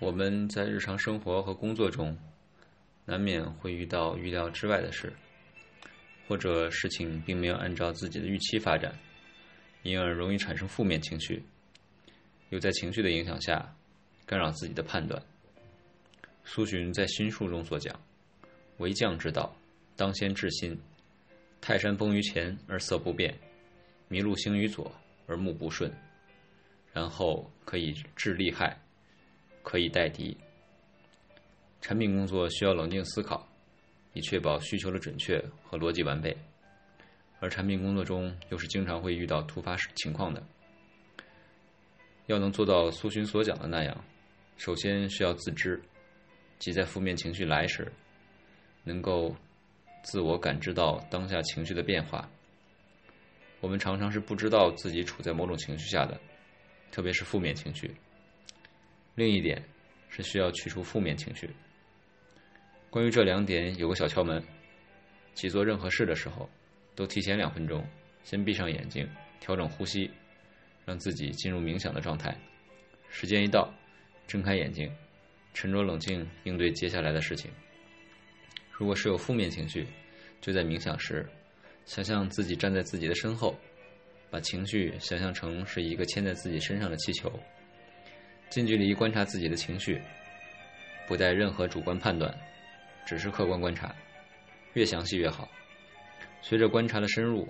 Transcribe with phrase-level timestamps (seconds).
[0.00, 2.16] 我们在日常生活和工作中，
[3.04, 5.12] 难免会遇到预料之外的事，
[6.26, 8.98] 或者事情并没有按照自己的预期发展，
[9.82, 11.44] 因而容易产生负面情绪，
[12.48, 13.76] 又在情绪的影响下
[14.24, 15.22] 干扰自己的判断。
[16.44, 17.94] 苏洵在新书中所讲
[18.80, 19.54] ：“为将之道，
[19.96, 20.80] 当先治心。
[21.60, 23.38] 泰山崩于前而色不变，
[24.08, 24.90] 麋鹿行于左
[25.26, 25.92] 而目不顺，
[26.94, 28.80] 然后可以治利害，
[29.62, 30.36] 可以待敌。”
[31.80, 33.48] 产品工作需要冷静思考，
[34.12, 36.36] 以确保需求的准确和逻辑完备。
[37.40, 40.42] 而产品工作中又是经常会遇到突发情况的，
[42.26, 44.04] 要能做到苏洵所讲的那样，
[44.58, 45.80] 首先需要自知。
[46.58, 47.90] 即在负面情绪来时，
[48.84, 49.34] 能够
[50.02, 52.28] 自我感知到当下情绪的变化。
[53.60, 56.20] 我们常常是不知道自己处在某种情绪下的，
[56.92, 57.90] 特别是负面情绪。
[59.14, 59.62] 另一点
[60.08, 61.50] 是需要去除负面情绪。
[62.88, 64.42] 关于这两点，有个小窍门：
[65.34, 66.48] 即做任何事的时候，
[66.94, 67.86] 都提前两分钟，
[68.24, 69.08] 先闭上眼睛，
[69.40, 70.10] 调整呼吸，
[70.84, 72.36] 让自己进入冥想的状态。
[73.08, 73.72] 时间一到，
[74.26, 74.90] 睁开眼睛。
[75.52, 77.50] 沉着冷静应对接下来的事情。
[78.70, 79.84] 如果是有负面情绪，
[80.40, 81.28] 就在冥想时，
[81.84, 83.58] 想象自己站在自己的身后，
[84.30, 87.28] 把情绪想象成是一个牵在自己身上的气球，
[88.50, 90.02] 近距离观察自己的情绪，
[91.06, 92.36] 不带任何主观判断，
[93.06, 93.94] 只是客观观察，
[94.74, 95.48] 越详细越好。
[96.42, 97.48] 随着观察的深入，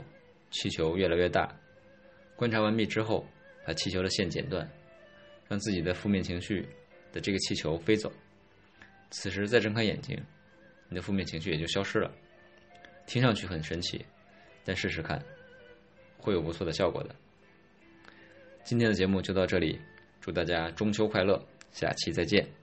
[0.50, 1.52] 气球越来越大。
[2.36, 3.26] 观察完毕之后，
[3.66, 4.70] 把气球的线剪断，
[5.48, 6.68] 让自己的负面情绪。
[7.12, 8.12] 的这个气球飞走，
[9.10, 10.16] 此时再睁开眼睛，
[10.88, 12.08] 你的负面情绪也就消失了。
[13.04, 14.06] 听上去很神奇，
[14.64, 15.20] 但试试看，
[16.18, 17.12] 会有不错的效果的。
[18.62, 19.80] 今天的节目就到这里，
[20.20, 22.59] 祝大家中秋快乐，下期再见。